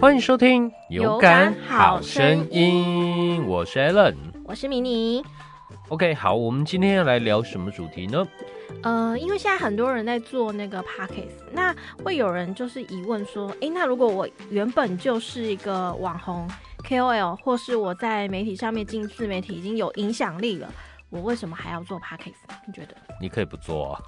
[0.00, 4.14] 欢迎收听《有感好声音》，我是 Allen，
[4.44, 5.22] 我是迷你。
[5.88, 8.26] OK，好，我们今天要来聊什么主题呢？
[8.82, 16.48] 呃，因为现在很多人在做那个 podcast，那会有人就是疑问说，诶，那如果我原本就是一个网红
[16.88, 20.72] KOL，或是我在媒体上面进自媒体已经有影响力了，
[21.10, 22.34] 我为什么还要做 podcast？
[22.66, 22.94] 你觉得？
[23.20, 24.00] 你可以不做啊，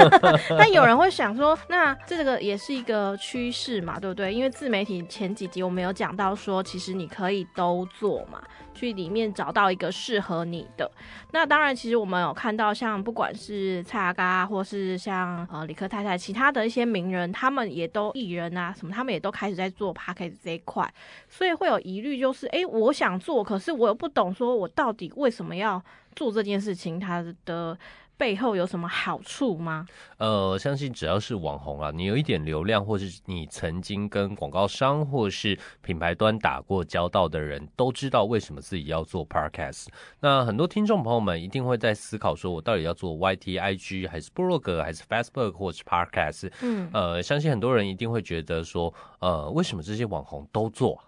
[0.58, 4.32] 但有人会想说，那这个也是一个趋势嘛，对不对？
[4.32, 8.42] 因为自媒体前几集我们有讲到说，其实你可以都做嘛，
[8.76, 10.88] 去里面找到一个适合你的。
[11.32, 20.88] 那当然，其实我们有看到，像不管是蔡阿嘎，或是像呃李克太太，其他的一些名人，他们也都艺人啊什么，他们也都开始在做 p a c k a g e 这一块，
[21.28, 25.82] 所以会有疑虑，就是哎，我想做，可是我又不懂，说我到底为什么要
[26.14, 27.76] 做这件事情，它的。
[28.18, 29.86] 背后有什么好处吗？
[30.18, 39.86] 呃，相信只要是网红啊，你有一点流量，或是你曾经跟广告商或是品牌端打过交道的人，都知道为什么自己要做 podcast。
[40.20, 46.50] 那很多听众朋友们一定会在思考，说我到底要做 YT、IG 还是 blog 还是 Facebook 或是 podcast？
[46.62, 50.96] 嗯，呃，相信很多人一定会觉得说，呃，为什么这些网红都做？
[50.96, 51.04] 啊，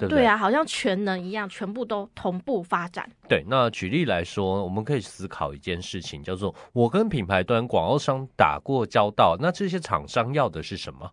[0.00, 3.08] 对不对对啊，好像全能一样，全部都同步发展。
[3.28, 11.10] 对，那举例来说，我们可以思考一件事情，叫做我跟品牌端广告商打过交道，那这些厂商要的是什么？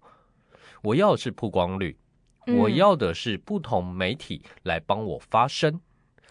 [0.81, 1.97] 我要的是曝光率，
[2.45, 5.79] 嗯我要的是不同媒体来帮我发声。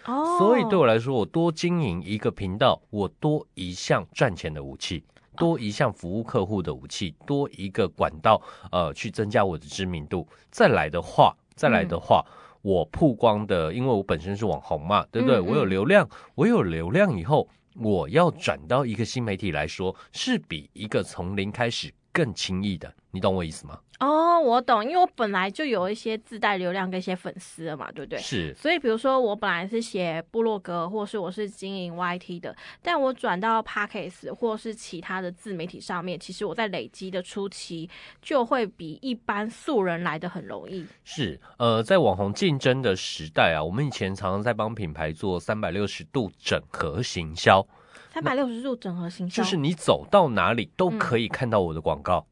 [0.06, 5.04] 哦，所以对我来说，我多经营一个频道，我多一项赚钱的武器，
[5.36, 8.40] 多一项服务客户的武器，多一个管道，
[8.72, 10.26] 呃，去增加我的知名度。
[10.50, 12.24] 再来的话，再来的话。
[12.60, 15.36] 我曝光的，因为我本身是网红嘛，对不对？
[15.36, 22.92] 嗯嗯我有流量，我有流量以后，我要转到一个新媒体来说，是比一个从零开始更轻易的。
[23.10, 23.78] 你懂我意思吗？
[24.00, 28.18] 哦，我懂，因为我本来就有一些自带流量跟一些粉丝了嘛，对不对？
[28.18, 37.88] 是，所以，比如说我本来是写部落格，或是我是经营 YT 的，但我转到 Podcast 或是其他的自媒体上面，其实我在累积的初期
[38.20, 40.86] 就会比一般素人来的很容易。
[41.02, 47.66] 是，呃，在网红竞争的时代啊，我们以前常常在帮品牌做三百六十度整合行销，
[48.12, 52.26] 三百六十度整合行销，就是你走到哪里都可以看到我的广告。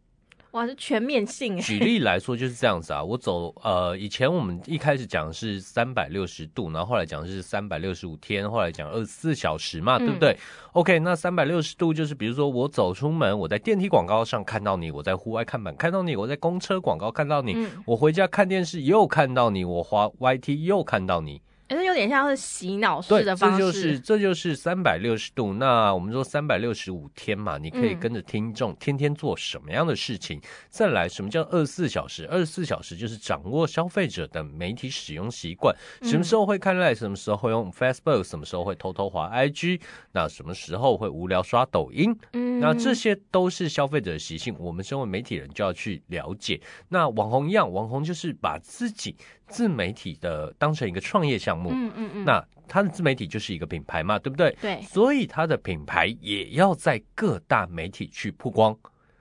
[0.53, 1.61] 哇，是全面性哎。
[1.61, 10.35] 举例来说就是这样子啊，我走呃，以前我们一开始讲的是三百六十度，然后后来讲的是三百六十五天，后来讲二十四小时嘛，对不对、
[10.73, 21.43] o k 那三百六十度就是比如说我走出门，我在电梯广告上看到你，我在户外看板看到你，我在公车广告看到你，嗯，我回家看电视又看到你，我滑 YT 又看到你。
[21.69, 25.55] 可是有点像是洗脑对，式的方式，这就是这就是三百六十度。
[25.55, 30.41] 那我们说三百六十五天嘛，你可以嗯跟着听众天天做什么样的事情？
[30.69, 32.27] 再来，什么叫二十四小时？
[32.29, 39.81] 二十四小时就是掌握消费者的媒体使用习惯，嗯什么时候会看 Line，什么时候会用 Facebook，什么时候会偷偷滑 IG，
[40.13, 42.17] 那什么时候会无聊刷抖音？
[42.33, 46.61] 嗯，那这些都是消费者的习性，我们身为媒体人就要去了解。
[46.89, 49.17] 那网红一样，网红就是把自己
[49.49, 54.57] 自媒体的当成一个创业项目，嗯嗯嗯，那他的自媒体就是一个品牌嘛，对不对？
[54.61, 58.77] 对，所以他的品牌也要在各大媒体去曝光，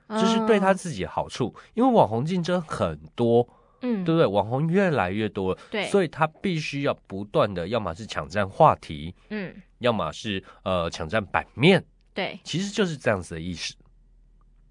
[0.10, 1.54] 这是对他自己的好处。
[1.74, 3.48] 因为网红竞争很多，
[3.82, 4.26] 嗯，对不对？
[4.26, 9.56] 网红越来越多了，对，所以他必须要不断的，要么是抢占话题，嗯。
[9.80, 13.76] 要么是呃抢占版面，对，其实就是这样子的意思。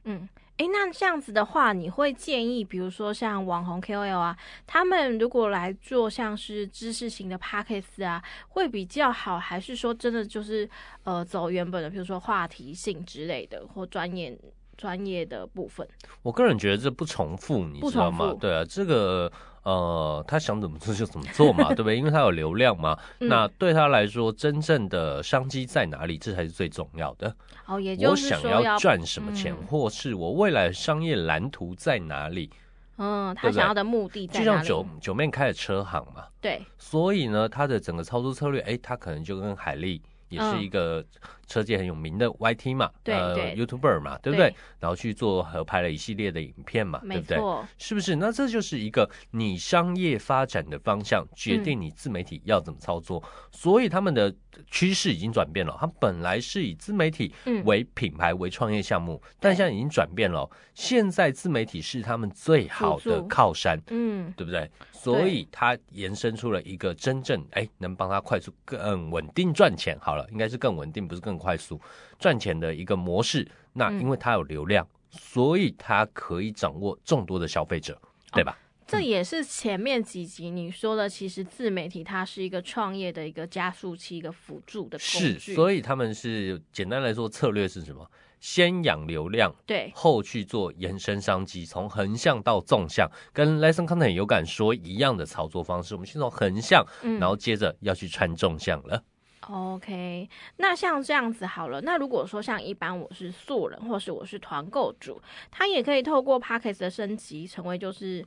[0.05, 0.27] 嗯，
[0.59, 10.69] 诶，那这样子的话，你会建议，比如说像网红 KOL 啊，他们如果来做像是知识型的 p a c k a g e 啊，会比较好，还是说真的就是
[11.03, 14.39] 呃走原本的，比如说话题性之类的，或专业
[14.77, 15.87] 专业的部分？
[16.23, 18.09] 我个人觉得这不重复，你知道？
[18.11, 19.31] 吗对啊，这个
[19.65, 21.97] 呃，他想怎么做就怎么做嘛， 对不对？
[21.97, 22.97] 因为他有流量嘛。
[23.21, 26.17] 嗯那对他来说，真正的商机在哪里？
[26.19, 27.35] 这才是最重要的。
[27.67, 32.51] 哦，也我就是想要赚什么钱，嗯或是我未来的商业蓝图在哪里？
[32.97, 34.63] 嗯，他想要的目的在就像？
[34.63, 41.05] 九九妹开的车行嘛，对，所以呢，他的整个操作策略，哎，他可能就跟海力也是嗯一个
[41.47, 44.55] 车界很有名的 YT 嘛，对呃对，YouTuber 嘛，对不对？
[44.81, 47.39] 然后去做合拍了一系列的影片嘛，对不对？
[47.79, 48.17] 是不是？
[48.17, 53.23] 那这就是一个你商业发展的方向，决嗯定你自媒体要怎么操作。
[53.51, 54.35] 所以他们的
[54.67, 60.49] 趋势已经转变了，他本来是以自媒体嗯，为品牌为创业项目，但现在已经转变了。
[60.75, 64.69] 现在自媒体是他们最好的靠山，嗯，对不对？
[64.93, 69.97] 所以它延伸出了一个真正哎能帮他快速、更稳定赚钱。
[70.01, 71.81] 好了，应该是更稳定，不是更快速
[72.19, 73.47] 赚钱的一个模式。
[73.73, 78.01] 那嗯因为它有流量，所以它可以掌握众多的消费者，
[78.33, 78.59] 对吧？
[78.87, 85.55] 这也是前面几集你说的，其实自媒体它是一个创业的一个加速器，一个辅助的工是，具。
[85.55, 88.07] 所以他们是简单来说，策略是什么？
[88.41, 95.95] 先养流量，对，后去做延伸商机，从横向到纵向，跟 Lesson Content 有感说一样的操作方式。
[95.95, 99.03] 我们先从横向，嗯然后接着要去穿纵向了。
[99.51, 101.81] OK，那像这样子好了。
[101.83, 105.21] 那如果说像一般我是素人，或是我是团购主，
[105.51, 108.25] 他也可以透过 p a c k a g e 的升级，成为就是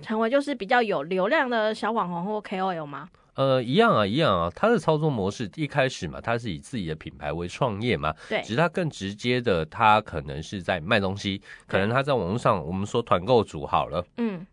[0.00, 3.08] 成为就是比较有流量的小网红或 KOL 吗？
[3.34, 4.50] 呃，一样啊，一样啊。
[4.54, 14.46] 他的操作模式一开始嘛，他是以自己的品牌为创业嘛，对只是他更直接的，他可能是在卖东西，可能他在网络上，我们说团购主好了，嗯，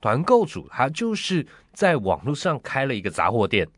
[0.00, 3.68] 团购主他就是在网络上开了一个杂货店，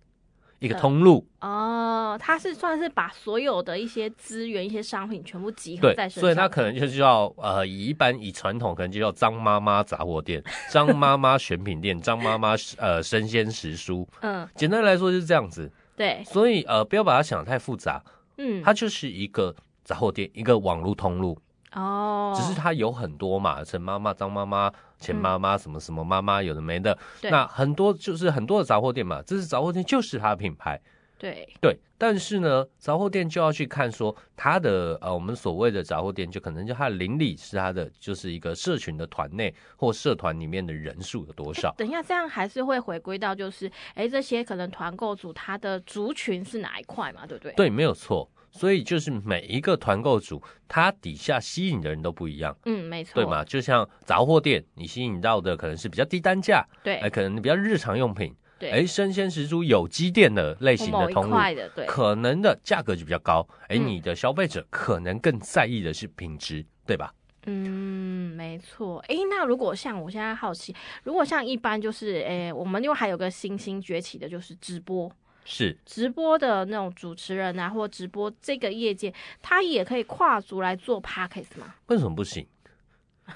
[0.59, 0.79] 一个嗯。
[0.79, 15.71] 通路，哦，它是算是把所有的一些资源、一些商品全部集合在，身上，所以它可能就是叫呃，以一般以传统可能就叫张妈妈杂货店、张妈妈选品店、张妈妈呃生鲜食蔬， 嗯，简单来说就是这样子。
[15.97, 18.03] 对，所以呃，不要把它想得太复杂，
[18.37, 19.55] 嗯，它就是一个
[19.85, 21.37] 杂货店，一个网络通路，
[21.73, 26.97] 哦，只是它有很多嘛，陈妈妈、张妈妈、钱妈妈、什么什么妈妈，有的没的。
[27.21, 30.81] 对那很多就是很多的杂货店嘛，这是杂货店就是它的品牌，
[31.19, 31.79] 对，对。
[32.01, 41.75] 但是呢，杂货店就要去看说它的呃，我们所谓的杂货店，就可能就它的邻里是它的就是一个社群的团内或社团里面的人数有多少。
[41.77, 48.31] 等一下，这样还是会回归到就是，哎，这些可能团购组它的族群是哪一块嘛，对不对？，对，没有错。
[48.51, 52.57] 所以就是每一个团购组，它底下吸引的人都不一样。
[52.65, 53.45] 嗯，没错，对嘛？？
[53.45, 67.13] 就像杂货店，你吸引到的可能是比较低单价，对，哎，可能比较日常用品，对，哎，生鲜食蔬有机店的类型的通路，的，对，可能的价格就比较高，哎，嗯你的消费者可能更在意的是品质，对吧？
[67.47, 68.99] 嗯，没错。
[69.09, 70.75] 诶，那如果像我现在好奇，
[71.05, 75.11] 如果像一般就是，诶，我们又还有个新兴崛起的，就是直播，
[75.51, 81.75] 是，直播的那种主持人啊，或直播这个业界，他也可以跨足来做 podcast 吗？
[81.87, 82.47] 为什么不行？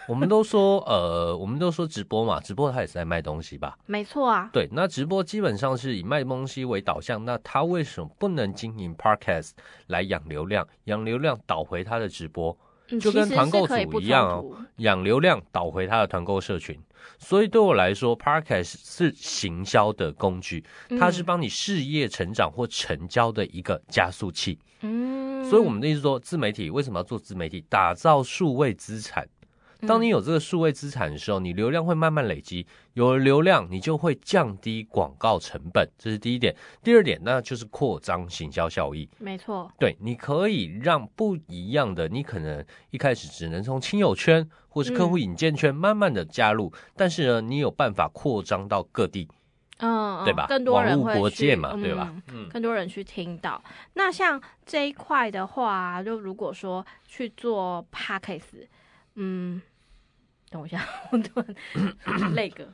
[0.07, 3.79] 我们都说，呃，我们都说直播嘛，直播他也是在卖东西吧？
[3.87, 9.53] 没错啊，对，那直播基本上是以卖东西为导向，那他为什么不能经营 podcast
[9.87, 10.69] 来养流量？
[10.85, 12.57] 养流量导回他的直播，
[12.89, 16.79] 嗯，就跟团购组一样哦养流量导回他的团购社群。
[17.19, 20.65] 所以对我来说 p a r k a s 是行销的工具，
[20.99, 24.59] 它是嗯帮你事业成长或成交的一个加速器。
[24.81, 27.65] 嗯，所以我们的意思说，自媒体为什么要做自媒体？
[27.69, 29.29] 打造数位资产。
[29.87, 36.55] 当你有这个数位资产的时候，你流量会慢慢累积，有了流量，你就会降低广告成本，这是第一点。
[36.83, 39.09] 第二点，那就是扩张行销效益。
[39.19, 49.29] 没错，对，你可以让不一样的，你可能一开始只能从亲友圈或是客户引荐圈慢慢的加入，但是呢，你有办法扩张到各地，
[49.79, 50.47] 嗯，嗯对吧？
[50.49, 52.47] 更多网络人会去国界嘛，对吧嗯？
[52.47, 53.63] 嗯，更多人去听到。
[53.95, 58.69] 那像这一块的话，就如果说去做 podcast，
[59.17, 59.61] 嗯，
[60.53, 61.57] 等我一下， 我突然
[62.37, 62.69] 累个。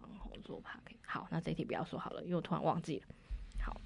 [0.00, 3.04] 网红做 podcast，好，那这一题不要说好了，因为我突然忘记了。
[3.64, 3.80] 好，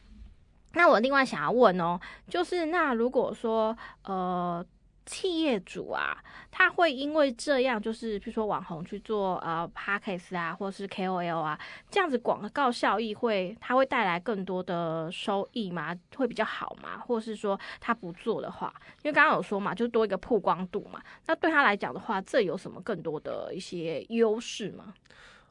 [0.73, 4.65] 那我另外想要问哦，就是那如果说呃。
[5.07, 6.17] 企业主啊，
[6.51, 11.59] 他会因为这样，就是比如说网红去做呃 podcast 啊，或是 KOL 啊，
[11.91, 15.95] 这样子广告效益会，他会带来更多的收益吗？
[16.17, 16.99] 会比较好吗？
[16.99, 24.95] 或是说他不做的话，因为刚刚有说嘛，就多一个曝光度嘛，那对他来讲的话，这有什么更多的一些优势吗？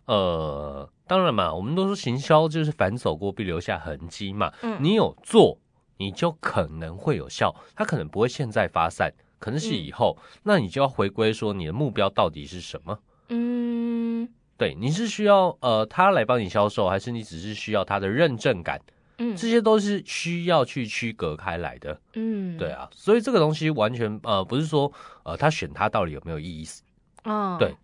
[0.06, 4.52] 呃，当然嘛，我们都说行销就是反走过必留下痕迹嘛。
[4.62, 5.58] 嗯你有做，
[5.98, 12.98] 你就可能会有效，它可能不会现在发散，可能是以后，那你就要回归说你的目标到底是什么？
[13.28, 18.80] 嗯对，你是需要呃他来帮你销售，还是你只是需要他的认证感？
[19.18, 22.00] 嗯这些都是需要去区隔开来的。
[22.14, 24.90] 嗯，对，啊，所以这个东西完全呃不是说
[25.24, 26.82] 呃他选他到底有没有意思，
[27.26, 27.76] 嗯，对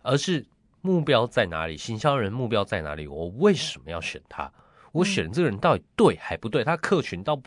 [0.00, 0.46] 而是
[0.80, 4.50] 目标在哪里，行销人目标在哪里，我为什么要选他？
[4.92, 6.64] 我选这个人到底对还不对？
[6.64, 7.38] 他客群到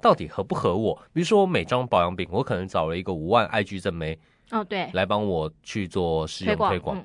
[0.00, 0.94] 到底合不合我？
[1.12, 4.18] 比如说我美妆保养品，我可能找了一个五万 IG 正妹
[4.50, 7.04] 哦对，来帮我去做试用推广，嗯。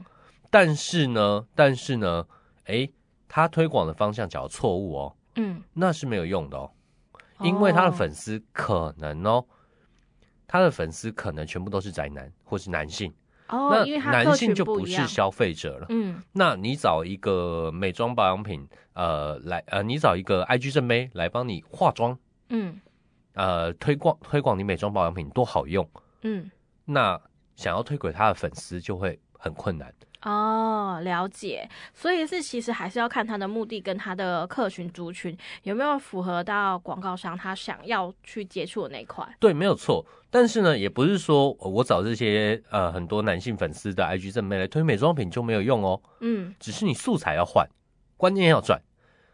[0.49, 2.25] 但是呢，但是呢，
[2.65, 2.91] 诶，
[3.27, 6.69] 他推广的方向假如错误哦，嗯，那是没有用的哦，
[7.41, 9.43] 因为他的粉丝可能哦，
[10.47, 13.11] 他的粉丝可能全部都是宅男或是男性，
[13.49, 15.87] 哦，那因为他男性就不，是消费者了。
[15.89, 16.21] 嗯。
[16.33, 22.15] 那你找一个美妆保养品，呃，来呃，你找一个 IG 正妹来帮你化妆，
[22.53, 22.79] 嗯
[23.33, 25.87] 呃，推广推广你美妆保养品多好用。
[26.21, 26.49] 嗯
[26.85, 27.19] 那
[27.55, 29.93] 想要推给他的粉丝就会很困难。
[30.21, 31.69] 哦，了解。
[31.93, 39.27] 所以是其实还是要看他的目的跟他的客群族群有没有符合到广告商他想要去接触的那一块。
[39.39, 40.05] 对，没有错。
[40.29, 46.01] 但是呢，也不是说我找这些呃很多男性粉丝的 IG 正妹来推美妆品就没有用哦。
[46.21, 47.67] 嗯，只是你素材要换，
[48.15, 48.81] 关键要转，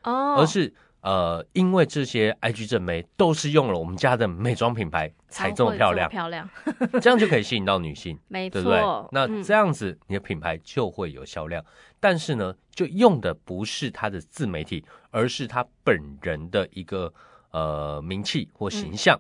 [0.04, 6.50] 哦，而是呃，因为这些 IG 正妹都是用了我们家的美妆品牌才这么漂亮，漂亮，
[7.02, 8.20] 这样就可以吸引到女性。
[8.28, 9.08] 没对不对错？。
[9.12, 11.64] 那嗯这样子你的品牌就会有销量，
[12.00, 17.14] 但是呢，就用的不是他的自媒体，而是他本人的一个
[17.52, 19.20] 呃名气或形象，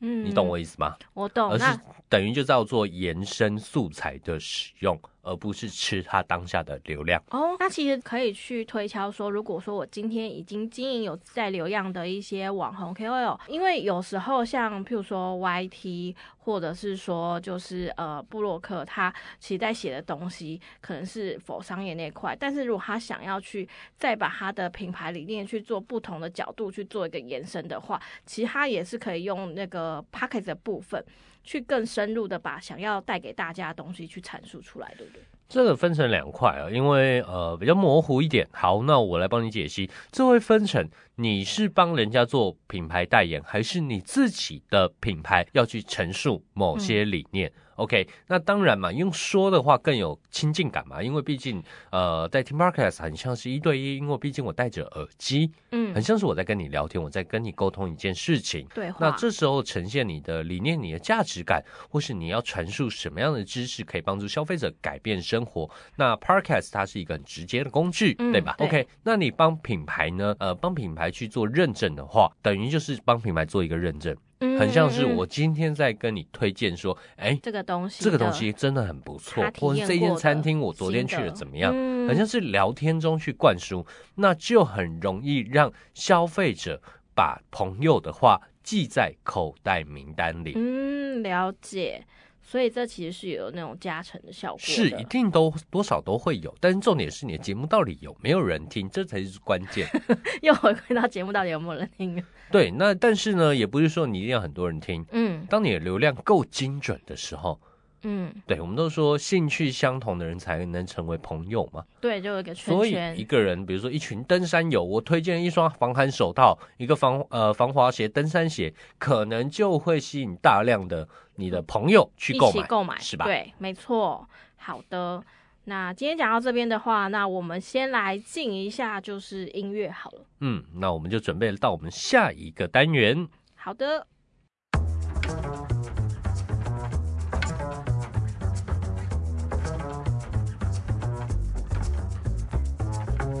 [0.00, 0.94] 嗯你懂我意思吗？
[1.14, 1.50] 我懂。
[1.50, 7.22] 而是等于就叫做延伸素材的使用，而不是吃它当下的流量。
[7.30, 31.04] 哦，那其实可以去推敲说，如果说我今天已经经营有在流量的一些网红 KOL，因为有时候像譬如说 YT，或者是说就是呃布洛克，他其实在写的东西可能是否商业那块，但是如果他想要去再把他的品牌理念去做不同的角度去做一个延伸的话，其实他也是可以用那个 p o c k e t 的部分。
[31.42, 35.22] 去更深入的把想要带给大家的东西去阐述出来，对不对？
[35.48, 38.46] 这个分成两块啊，因为呃比较模糊一点。
[38.52, 39.90] 好，那我来帮你解析。
[40.12, 47.50] 这会分成你是帮人家做品牌代言，还是你自己的品牌要去陈述某些理念。
[47.78, 58.66] OK，那当然嘛，用说的话更有亲近感嘛，因为毕竟呃在听 podcast 很像是一对一，因为毕竟我戴着耳机，嗯很，像是我在跟你聊天，我在跟你沟通一件事情。
[58.74, 58.92] 对。
[58.98, 65.70] 那这时候呈现你的理念、你的价值感，或是你要传输什么样的知识，可以帮助消费者改变生活。
[65.96, 70.34] 那 Podcast 它是一个很直接的工具，嗯对吧对 o k 那你帮品牌呢？
[70.40, 81.72] 呃，帮品牌去做认证的话，等于就是帮品牌做一个认证，嗯很像是我今天在跟你推荐说，哎、这个东西，这个东西真的很不错或者这间餐厅我昨天去的了怎么样？
[81.74, 86.80] 嗯很像是聊天中去灌输，那就很容易让消费者
[87.14, 92.02] 把朋友的话记在口袋名单里，嗯，了解。
[92.50, 99.86] 所以这其实是有那种加成的效果的，是一定都多少都会有，但是重点是你的节目到底有没有人听，这才是关键。
[100.40, 102.24] 又回归到节目到底有没有人听？
[102.50, 107.60] 对，那但是呢，也不是说你一定要很多人听，嗯当你的流量够精准的时候，
[108.04, 111.84] 嗯，对我们都说兴趣相同的人才能成为朋友嘛。
[112.00, 121.06] 对，就有一个圈所以一，个人，比如说一群登山友，我推荐一双防寒手套，一个防呃防滑鞋、登山鞋，可能就会吸引大量的
[121.40, 123.24] 你的朋友去一购买，起购买，是吧？
[123.24, 124.28] 对，没错。
[124.56, 125.22] 好的，
[125.66, 130.26] 那今天讲到这边的话，那我们先来进一下就是音乐好了。
[130.40, 133.28] 嗯，那我们就准备到我们下一个单元。
[133.54, 134.04] 好的，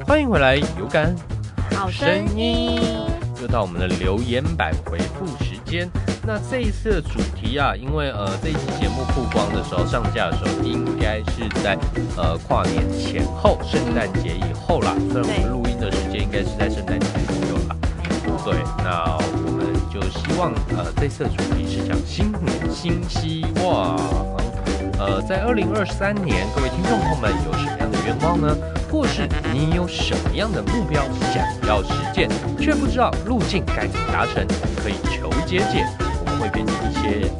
[0.06, 1.16] 欢迎回来，有感
[1.72, 2.80] 好声音，
[3.42, 5.88] 又到我们的留言板回复时间。
[6.26, 11.78] 那这一次的主题啊，因为呃这一期节目曝光的时候，上架的时候应该是在
[12.16, 14.94] 呃跨年前后，圣诞节以后啦。
[15.10, 17.76] 虽然我们录音的时间应该是在圣诞节左右啦。
[18.44, 23.96] 对，那我们就希望呃这次的主题是讲新年新希望。
[24.98, 28.56] 呃，在二零二三年，各位听众朋友们有什么样的愿望呢？
[28.90, 31.02] 或是你有什么样的目标
[31.32, 32.28] 想要实践，
[32.58, 34.46] 却不知道路径该怎么达成，
[34.82, 37.30] 可以求解解，我们会给你一些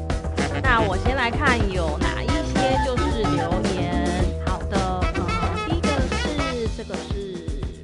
[0.62, 4.04] 那我先来看有哪一些就是留言。
[4.46, 7.34] 好的，呃，第一个是这个是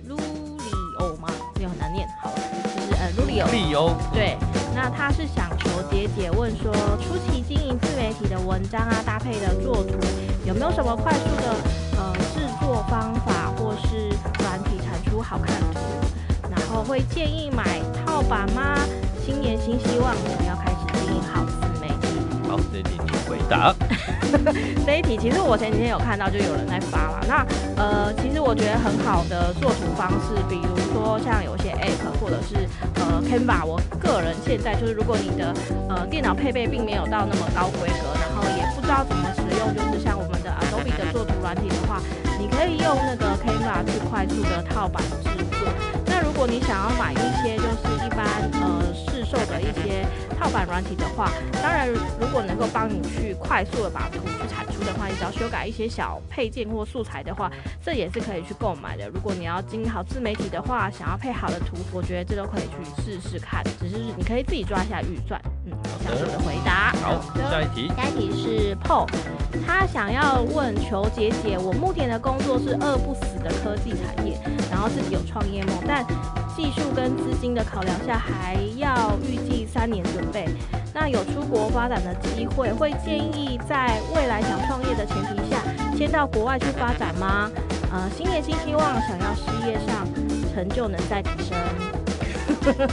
[0.08, 1.28] Lulio 吗？
[1.54, 2.06] 这个很难念。
[2.22, 2.36] 好了，
[2.76, 3.50] 就是呃 Lulio。
[3.50, 3.96] 理由。
[4.12, 4.36] 对，
[4.74, 9.98] 那他是想求姐姐问说，初期经营自媒体的文章啊，搭配的作图，
[10.44, 11.83] 有没有什么快速的呃
[12.34, 14.08] 制作方法，或是
[14.42, 15.78] 软体产出好看图？
[16.50, 18.76] 然后会建议买套版吗？
[19.24, 22.18] 新年新希望，我们要开始经营好自媒体。
[22.48, 23.72] 好，这题你回答。
[24.84, 27.24] 这一题其实我前几天有看到，就有人在发了。
[27.28, 35.54] 那呃，其实我觉得很好的作图方式，比如说像有些 App 或者是呃 Canva，我个人现在就是，如果你的
[35.88, 42.02] 呃电脑配备并没有到那么高规格，然后也不知道怎么使用，就是像我们的 Adobe 的作图软体的话，
[42.44, 45.66] 你可以用那个 Canva 去快速的套版制作。
[46.04, 48.26] 那如果你想要买一些就是一般
[48.60, 48.93] 呃
[49.24, 50.06] 市售的一些
[50.38, 51.30] 套版软体的话，
[51.62, 57.50] 当然如果能够帮你去快速的把图去产出的话，你只要修改一些小配件或素材的话，
[57.82, 59.08] 这也是可以去购买的。
[59.08, 65.40] 如果你要经营好自媒体的话，想要配好的图，我觉得这都可以去试试看，只是你可以自己抓一下预算。
[65.66, 65.72] 嗯，
[66.04, 66.92] 这样是我的回答。
[67.02, 67.88] 好，的下一题。
[67.96, 69.08] 下一题是 PO，
[69.66, 74.38] 他想要问求姐姐，我目前的工作是饿不死的科技产业，
[74.70, 76.04] 然后自己有创业梦，但
[76.56, 80.46] 技术跟资金的考量下，还要预计三年准备。
[80.92, 85.60] 那有出国发展的机会，会建议在未来想创业的前提下，
[85.96, 87.50] 先到国外去发展吗？
[87.92, 90.06] 呃，新年新希望，想要事业上
[90.52, 91.56] 成就能再提升。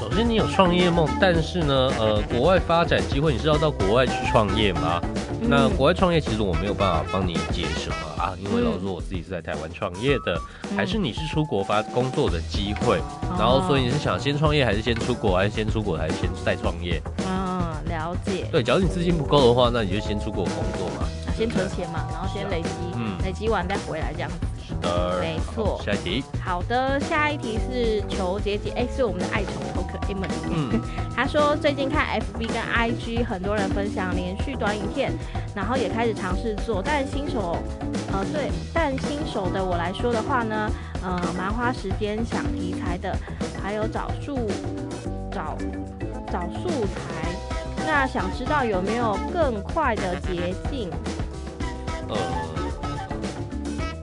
[0.00, 5.00] 首先，你有创业梦，但是呢，呃，国外发展机会，你是要到国外去创业吗？
[5.40, 10.38] 那国外创业，其实我没有办法帮你解什么啊，因为老实说，我自己是在台湾创业的，
[10.76, 13.00] 还是你是出国发工作的机会，
[13.38, 17.00] 然后所以你是想先创业，还是先出国，还是先出国，还是先再创业？
[17.26, 18.48] 嗯，了解。
[18.50, 21.06] 对，假如你资金不够的话，那你就先出国工作嘛，
[21.36, 24.30] 先存钱嘛，然后先累积，嗯，累积完再回来这样。
[24.66, 25.80] 是的，没错。
[25.84, 29.54] 下一题，好的，下一题是求姐姐，哎，是我们的爱宠
[30.08, 30.28] Emily。
[30.50, 30.80] 嗯，
[31.14, 35.12] 他说最近看 FB 跟 IG 很多人分享连续短影片，
[35.54, 37.56] 然后也开始尝试做，但新手，
[38.12, 40.70] 呃，对，但新手的我来说的话呢，
[41.02, 43.16] 呃，蛮花时间想题材的，
[43.62, 44.48] 还有找素
[45.30, 45.56] 找
[46.32, 47.30] 找素材，
[47.86, 50.90] 那想知道有没有更快的捷径？
[52.08, 52.16] 呃。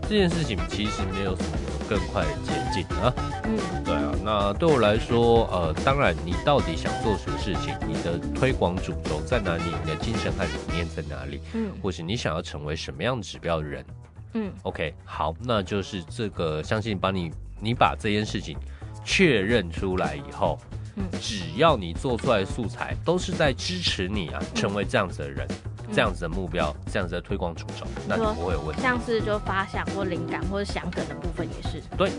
[0.08, 1.58] 这件事情其实没有什么
[1.90, 3.12] 更快的捷径啊。
[3.48, 4.12] 嗯，对啊。
[4.24, 7.76] 那对我来说，呃，当然，你到底想做什么事情？
[7.88, 9.64] 你的推广主轴在哪里？
[9.84, 11.40] 你的精神和理念在哪里？
[11.54, 13.86] 嗯，或是你想要成为什么样指标的人？
[14.34, 18.58] 嗯，OK，好，那就是这个，相信帮你，你把这件事情
[19.04, 20.58] 确认出来以后，
[20.96, 25.48] 嗯，只要你做出来的素材都是在支持你啊，成为这样子的人。
[25.92, 28.82] 这样子的目标，这样子的推广主轴，那就不会有问题。
[28.82, 31.82] 像是就发想或灵感或者想梗的部分也是。
[31.98, 32.12] 对，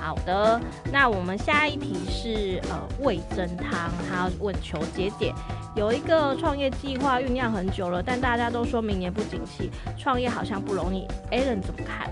[0.00, 0.60] 好的。
[0.92, 5.32] 那我们下一题是呃味增汤，他问求姐姐，
[5.74, 11.06] 有一个创业计划酝酿很久了，但大家都说明年不景气，创业好像不容易。
[11.30, 12.10] Allen 怎么看？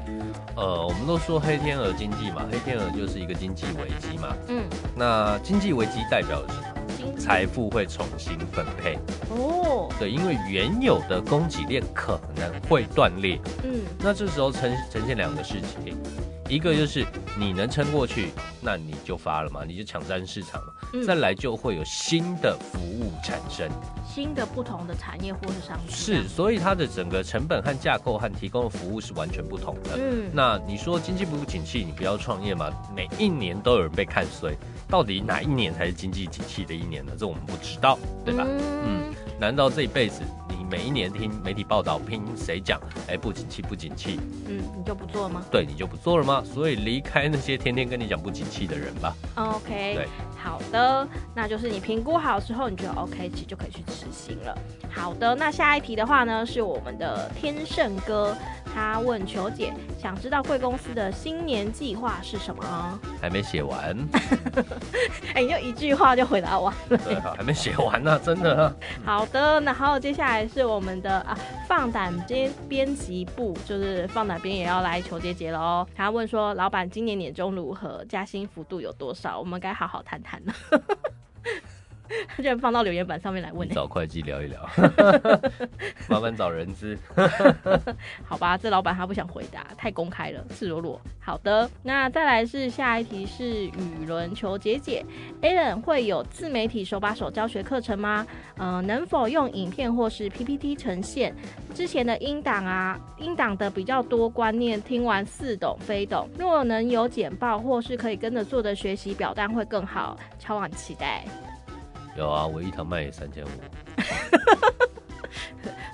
[0.56, 4.34] 呃，我们都说黑天鹅经济嘛，黑天鹅就是一个经济危机嘛。
[4.48, 4.64] 嗯。
[4.94, 6.62] 那经济危机代表什么？
[7.18, 8.98] 财富会重新分配。
[9.30, 15.96] 哦，对，因为原有的供给链可能会断裂，嗯，那这时候呈呈现两个事情，
[16.52, 17.02] 一个就是
[17.38, 18.28] 你能撑过去，
[18.60, 23.70] 那你就发了嘛，你就抢占市场了，再来就会有新的服务产生。
[24.06, 29.96] 新的不同的产业或是商品是，所以它的整个成本和架构和提供的服务是完全不同的。
[29.96, 32.70] 嗯，那你说经济不景气，你不要创业嘛？
[32.94, 34.54] 每一年都有人被看衰，
[34.86, 37.12] 到底哪一年才是经济景气的一年呢？
[37.18, 38.44] 这我们不知道，对吧？
[38.46, 39.10] 嗯，
[39.40, 40.20] 难道这一辈子？
[40.72, 42.80] 每一年听媒体报道，听谁讲？
[43.06, 44.18] 哎，不景气，不景气。
[44.48, 45.44] 嗯，你就不做了吗？
[45.50, 46.42] 对，你就不做了吗？
[46.42, 49.14] 所以离开那些天天跟你讲不景气的人吧。
[49.34, 50.08] OK，对，
[50.42, 54.56] 好的，那就是你评估好之后，你觉得 OK，其实就可以去执行了。
[54.90, 58.36] 好的，那下一题的话呢，是我们的天盛哥。
[58.74, 62.98] 他问球姐，想知道贵公司的新年计划是什么？
[63.20, 63.94] 还没写完。
[65.34, 66.96] 哎，你就一句话就回答完了。
[66.96, 68.74] 对，还没写完呢，真的。
[69.04, 71.36] 好的，然后接下来是我们的啊
[71.68, 75.86] 放胆编编辑部，就是放胆编也要来求姐姐了哦。
[75.94, 78.02] 他问说，老板今年年终如何？
[78.08, 79.38] 加薪幅度有多少？
[79.38, 80.54] 我们该好好谈谈了。
[82.28, 84.68] 他居然放到留言板上面来问，找会计聊一聊，
[86.08, 86.98] 麻烦找人资。
[88.24, 91.00] 好吧，这老板他不想回答，太公开了，赤裸裸。
[91.20, 95.04] 好的，那再来是下一题是语轮求解解
[95.40, 98.26] ，Alan 会有自媒体手把手教学课程吗？
[98.56, 101.34] 呃，能否用影片或是 PPT 呈现
[101.74, 102.98] 之前的英档啊？
[103.18, 106.28] 英档的比较多观念，听完似懂非懂。
[106.38, 111.24] 若能有简报或是可以跟着做的学习表单会更好，超往期待。
[112.16, 113.48] 有啊，我一堂卖三千五。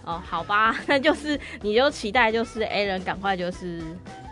[0.05, 3.83] 哦，好吧，那就是你就期待就是 A 人赶快就是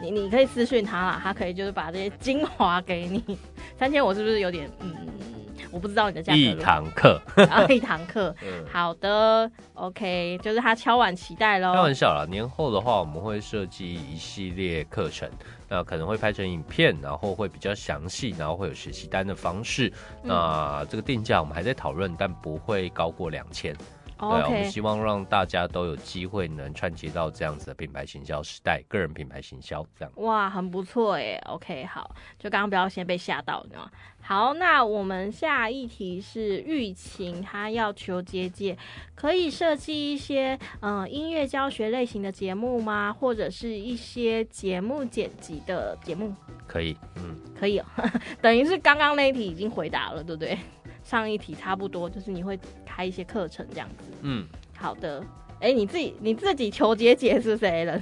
[0.00, 3.38] 你你可以私讯他啦，他可以就是把这些精华给你。
[3.78, 5.05] 三千五是不是有点嗯？
[5.76, 6.38] 我不知道你的价格。
[6.38, 8.34] 一堂课啊，一堂课。
[8.72, 11.74] 好的，OK，就是他敲碗期待喽。
[11.74, 15.30] 开玩笑啦，年后的话我们会设计一系列课程。
[15.68, 19.92] 那可能会拍成影片，然后会比较详细，然后会有学习单的方式。
[20.22, 23.76] 那这个定价我们还在讨论，但不会高过两千。
[24.18, 30.12] 对，我们希望让大家都有机会能串接到这样子的品牌行销时代，个人品牌行销这样。
[30.16, 31.38] 哇，很不错哎。
[31.46, 33.90] OK，好，就刚刚不要先被吓到，你知道吗？
[34.22, 38.76] 好，那我们下一题是玉琴，她要求接界
[39.14, 43.12] 可以设计一些嗯音乐教学类型的节目吗？
[43.12, 46.34] 或者是一些节目剪辑的节目？
[46.66, 47.86] 可以，嗯，可以，哦
[48.42, 50.58] 等于是刚刚那一题已经回答了，对不对？
[51.06, 54.10] 上一题差不多，就是你会开一些课程这样子。
[54.22, 54.44] 嗯，
[54.76, 55.22] 好的。
[55.60, 57.98] 哎、你自己你自己求解解是谁了？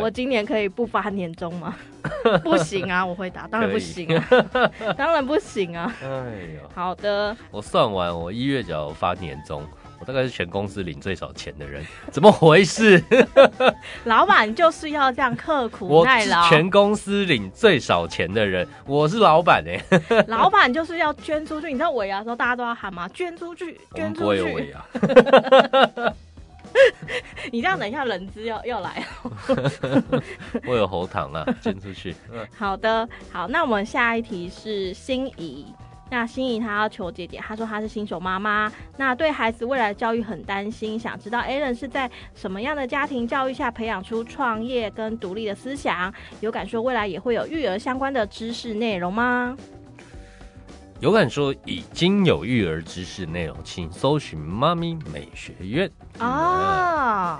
[0.00, 1.76] 我今年可以不发年终吗？
[2.42, 4.28] 不行啊，我回答，当然不行啊，
[4.96, 5.92] 当然不行啊。
[6.02, 6.08] 哎
[6.54, 9.62] 呦，好的，我算完，我一月就要发年终，
[10.00, 13.02] 我大概是全公司领最少钱的人，怎么回事？
[14.04, 19.78] 老板就是要这样刻苦耐劳，全公司领最少钱的人，我是老板哎、
[20.26, 21.66] 老板就是要捐出去。
[21.66, 23.06] 你知道尾牙的时候大家都要喊吗？
[23.08, 24.70] 捐出去，捐出不会有尾去。
[24.70, 24.84] 牙，
[27.52, 29.04] 你这样等一下人资要要来。
[30.66, 32.16] 我有喉糖啊，捐出去。
[32.32, 35.66] 嗯好的，好，那我们下一题是心仪。
[36.10, 46.12] 那心仪她要求姐姐，她说她是新手妈妈，那对孩子未来教育很担心，想知道 Alan 是在什么样的家庭教育下培养出创业跟独立的思想？
[46.40, 49.56] 有敢说未来也会有育儿相关的知识内容吗？
[50.98, 55.90] 有敢说已经有育儿知识内容，请搜寻妈咪美学院。
[56.18, 57.38] 哦，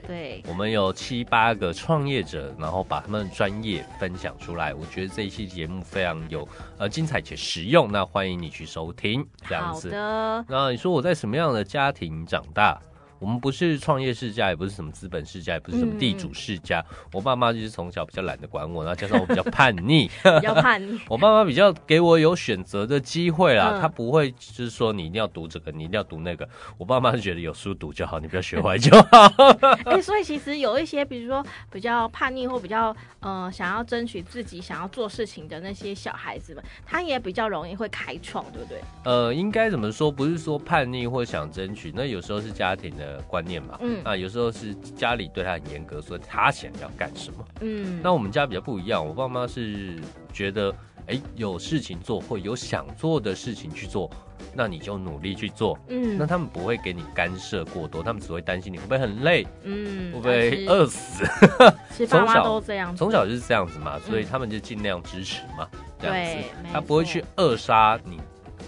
[0.06, 4.72] 对，我们有七八个创业者，然后把他们的专业分享出来。
[4.72, 9.90] 我觉得这一期节目非常有呃精彩且实用，那欢迎你去收听这样好子。
[9.90, 12.80] 的，那你说我在什么样的家庭长大？
[13.22, 16.84] 我们不是创业世家，也不是什么资本世家，也不是什么地主世家。
[17.12, 20.08] 我爸妈就是从小比较懒得管我，然后加上我比较叛逆，
[20.40, 21.00] 比较叛逆。
[21.08, 26.48] 我爸妈比较给我有选择的机会啦，嗯他不会就是说你一定要读这个，你一定要读那个。
[26.76, 29.28] 我爸妈是觉得有书读就好，你不要学坏就好。
[29.86, 38.80] 哎、所以其实有一些，比如说比较叛逆或比较呃想要争取自己想要做事情的那些小孩子们，他也比较容易会开创，对不对？
[39.04, 40.10] 呃，应该怎么说？
[40.10, 43.78] 不是说叛逆或想争取，那有时候是家庭的观念嘛。
[43.80, 47.44] 嗯那有时候是家里对他很严格，所以他想要干什么。
[47.60, 50.00] 嗯，那我们家比较不一样，我爸妈是
[50.32, 50.74] 觉得，
[51.06, 54.10] 哎、有事情做或有想做的事情去做，
[54.54, 55.78] 那你就努力去做。
[55.88, 61.24] 嗯那他们不会给你干涉过多，他们只会担心你会不会很累，嗯会不会饿死。
[61.90, 65.68] 其实从小都这样子，从小就是这样子嘛，所以嗯他们就尽量支持嘛，
[66.00, 68.20] 这样子对，他不会去扼杀你。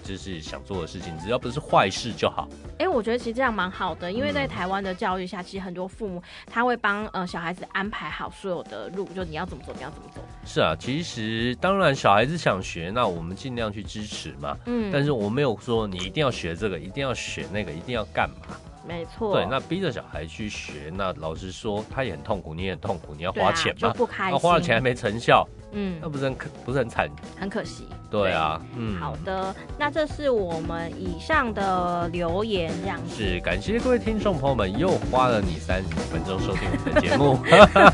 [0.04, 2.46] 就是想做的事情，只要不是坏事就好。
[2.78, 10.20] 哎、我觉得其实这样蛮好的，因为在嗯台湾的教育下，其实很多父母他会帮呃小孩子安排好所有的路，就你要怎么走，你要怎么走。
[10.44, 14.56] 是啊，其实当然小孩子想学，那我们尽量去支持嘛。
[14.66, 18.56] 嗯，但是我没有说你一定要学这个，一定要学那个，一定要干嘛。
[18.86, 27.08] 没错，对，那逼着小孩去学，那老实说，他也很痛苦，你也很痛苦，你要花钱嘛，就不开心，那花了钱还没成效，嗯那，不是很可不是很惨？
[27.40, 27.86] 很可惜。
[28.14, 33.16] 对啊，嗯，好的，那这是我们以上的留言，这样子。
[33.16, 37.36] 是感谢各位听众朋友们又花了你三十分钟收听我们的节目，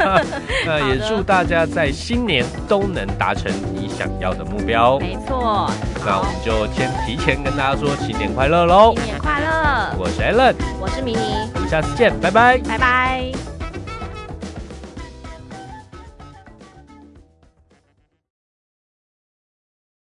[0.67, 4.99] 那也祝大家在新年都能达成你想要的目标。
[4.99, 5.71] 没错，
[6.05, 8.93] 那我们就先提前跟大家说新年快乐喽！
[8.97, 9.97] 新年快乐！
[9.99, 12.59] 我是 Allen，我是迷你，我们下次见，拜拜。
[12.59, 13.40] 拜拜。